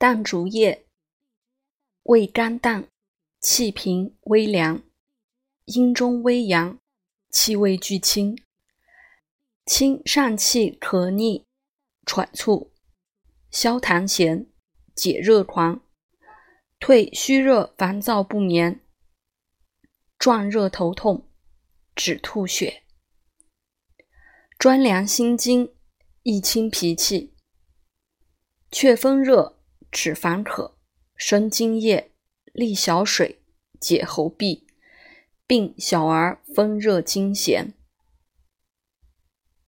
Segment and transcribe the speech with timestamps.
[0.00, 0.86] 淡竹叶，
[2.04, 2.88] 味甘淡，
[3.40, 4.84] 气平微凉，
[5.64, 6.78] 阴中微阳，
[7.30, 8.40] 气味俱清，
[9.66, 11.44] 清上气可逆，
[12.06, 12.70] 喘促，
[13.50, 14.46] 消痰涎，
[14.94, 15.82] 解热狂，
[16.78, 18.80] 退虚热烦躁不眠，
[20.16, 21.28] 壮热头痛，
[21.96, 22.84] 止吐血，
[24.56, 25.74] 专凉心经，
[26.22, 27.34] 益清脾气，
[28.70, 29.57] 祛风热。
[30.00, 30.76] 使烦渴，
[31.16, 32.12] 生津液，
[32.52, 33.40] 利小水，
[33.80, 34.62] 解喉痹，
[35.44, 37.72] 病小儿风热惊痫。